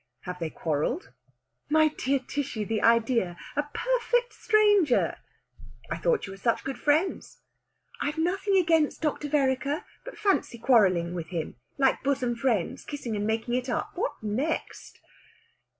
Have 0.21 0.39
they 0.39 0.49
quarrelled? 0.49 1.13
"My 1.69 1.89
dear 1.89 2.17
Tishy! 2.17 2.63
The 2.63 2.81
idea! 2.81 3.37
A 3.55 3.61
perfect 3.71 4.33
stranger!" 4.33 5.17
"I 5.91 5.99
thought 5.99 6.25
you 6.25 6.33
were 6.33 6.37
such 6.37 6.63
good 6.63 6.79
friends." 6.79 7.43
"I've 8.01 8.17
nothing 8.17 8.57
against 8.57 9.03
Dr. 9.03 9.29
Vereker. 9.29 9.85
But 10.03 10.17
fancy 10.17 10.57
quarrelling 10.57 11.13
with 11.13 11.27
him! 11.27 11.57
Like 11.77 12.01
bosom 12.01 12.35
friends. 12.35 12.83
Kissing 12.83 13.15
and 13.15 13.27
making 13.27 13.53
it 13.53 13.69
up. 13.69 13.91
What 13.93 14.13
next!" 14.23 14.99